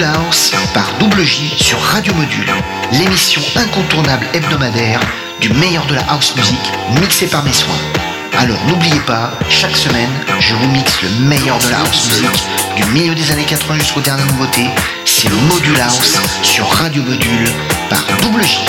[0.00, 2.50] la House par Double J sur Radio Module,
[2.92, 5.00] l'émission incontournable hebdomadaire
[5.40, 6.58] du meilleur de la house music
[7.00, 7.76] mixée par mes soins.
[8.38, 10.08] Alors n'oubliez pas, chaque semaine,
[10.38, 14.00] je vous mixe le meilleur de la house music du milieu des années 80 jusqu'aux
[14.00, 14.70] dernières nouveautés.
[15.04, 17.50] C'est le Module House sur Radio Module
[17.90, 18.60] par Double J.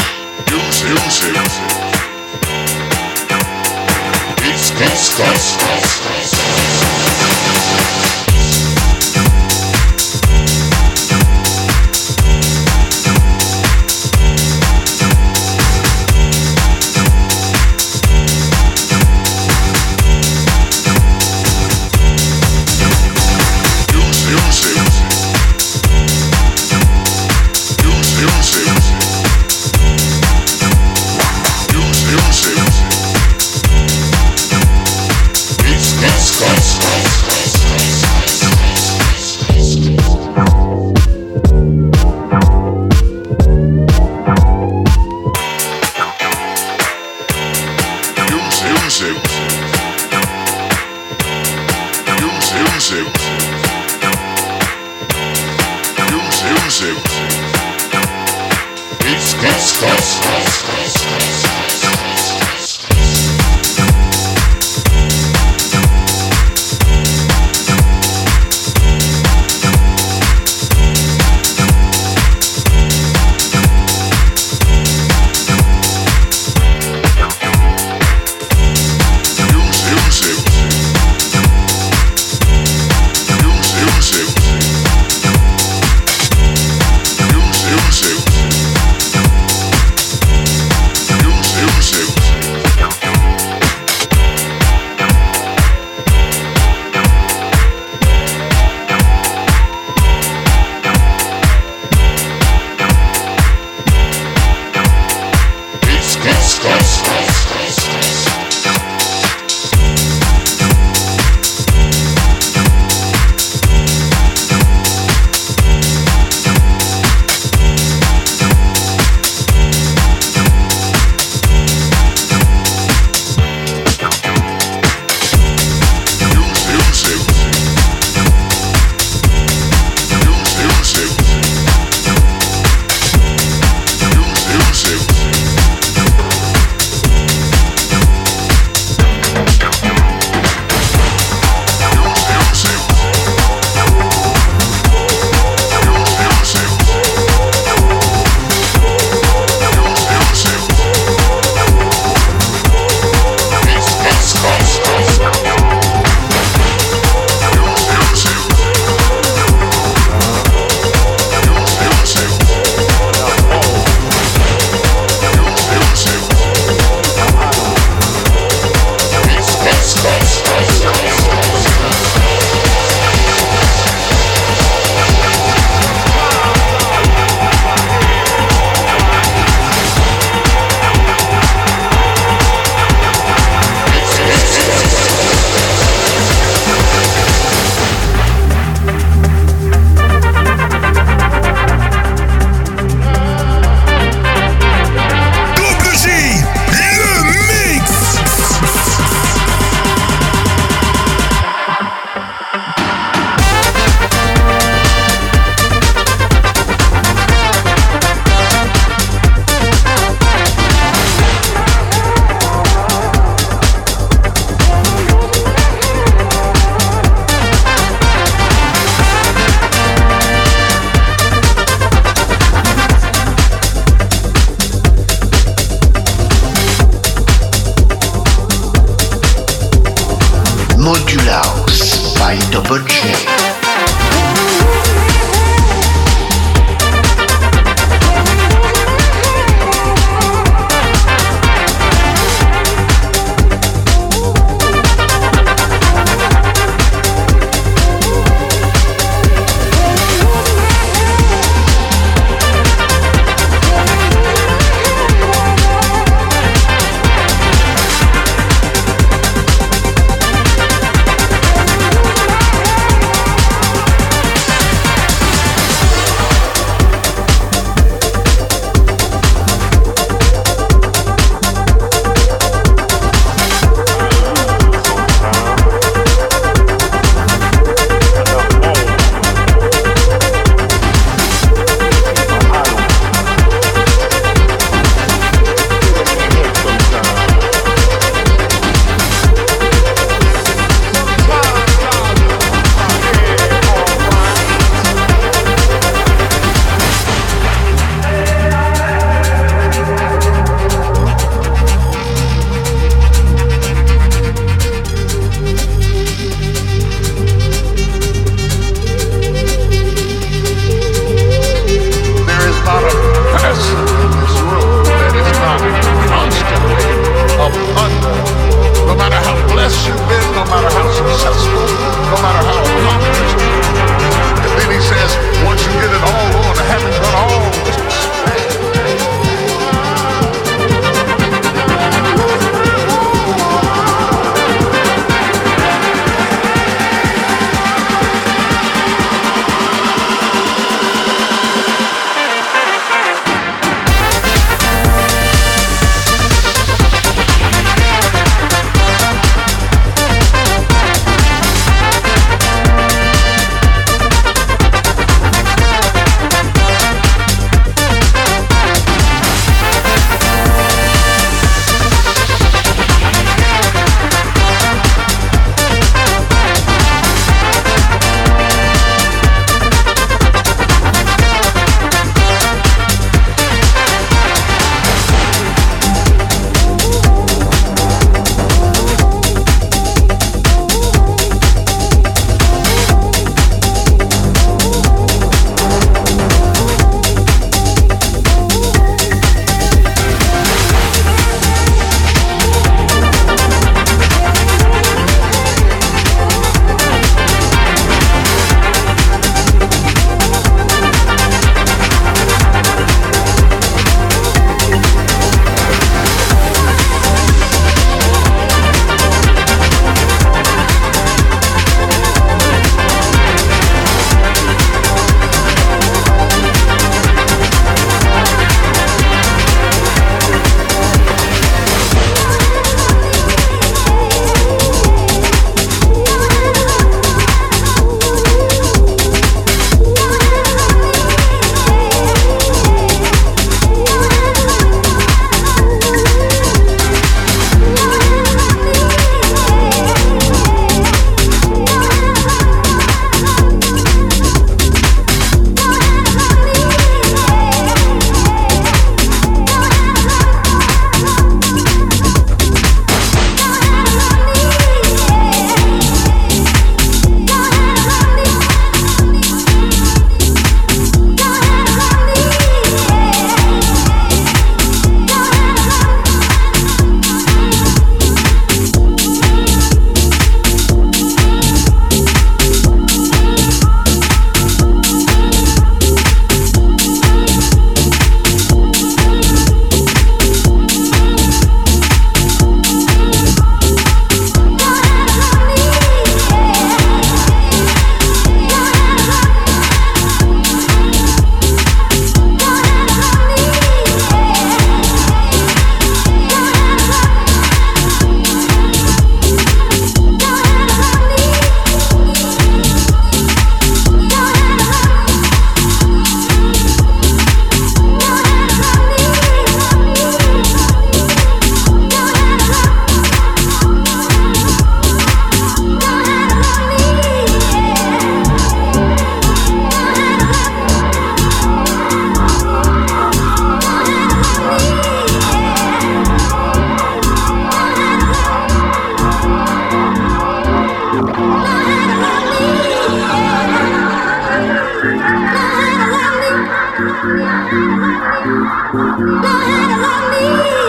[539.21, 540.25] Know how to love me.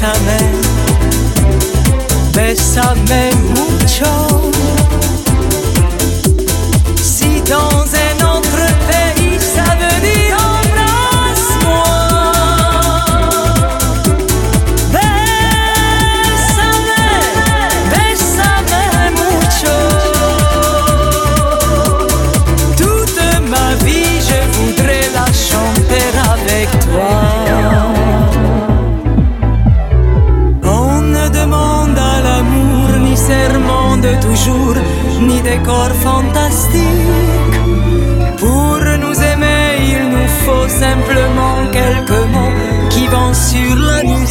[0.00, 0.38] bésame,
[2.32, 4.79] bésame mucho.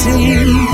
[0.07, 0.69] musique.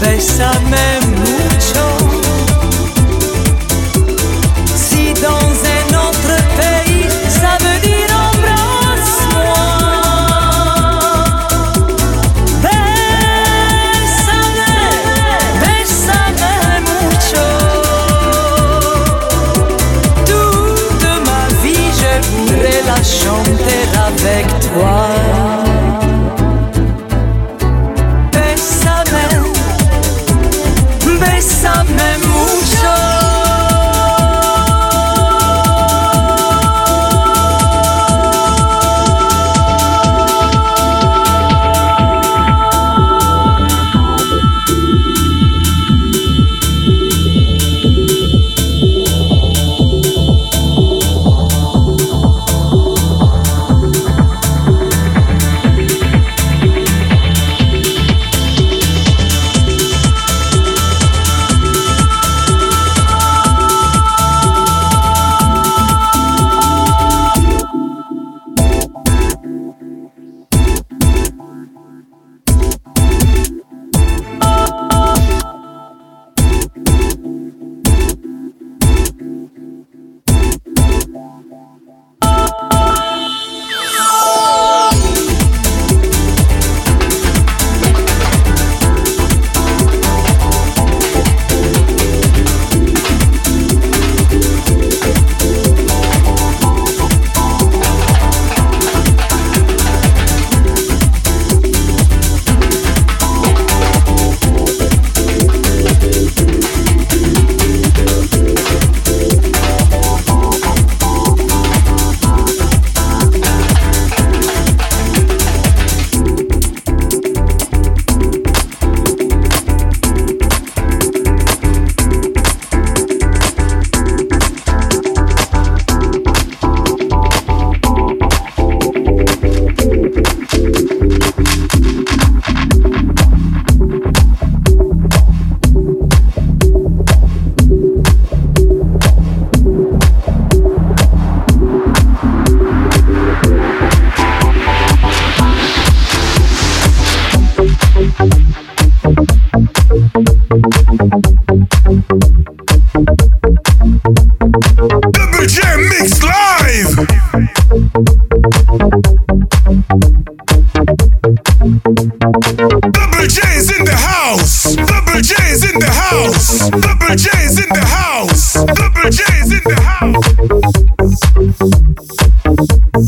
[0.00, 1.51] Bésame.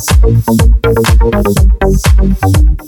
[0.06, 0.48] Thank
[2.80, 2.83] you.